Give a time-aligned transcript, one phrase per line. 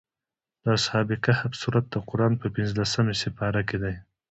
[0.63, 3.95] د اصحاب کهف سورت د قران په پنځلسمه سېپاره کې دی.